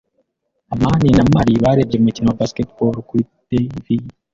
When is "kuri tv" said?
3.09-3.85